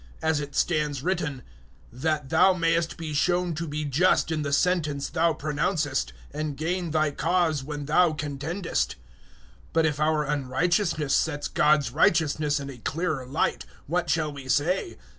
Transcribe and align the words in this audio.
As 0.19 0.39
it 0.39 0.55
stands 0.55 1.03
written, 1.03 1.43
"That 1.93 2.29
Thou 2.29 2.53
mayest 2.53 2.97
be 2.97 3.13
shown 3.13 3.53
to 3.53 3.67
be 3.67 3.85
just 3.85 4.31
in 4.31 4.41
the 4.41 4.51
sentence 4.51 5.09
Thou 5.09 5.33
pronouncest, 5.33 6.11
and 6.31 6.57
gain 6.57 6.89
Thy 6.89 7.11
cause 7.11 7.63
when 7.63 7.85
Thou 7.85 8.13
contendest." 8.13 8.95
003:005 8.95 8.95
But 9.73 9.85
if 9.85 9.99
our 9.99 10.23
unrighteousness 10.23 11.13
sets 11.13 11.47
God's 11.47 11.91
righteousness 11.91 12.59
in 12.59 12.71
a 12.71 12.79
clearer 12.79 13.27
light, 13.27 13.67
what 13.85 14.09
shall 14.09 14.33
we 14.33 14.49
say? 14.49 14.97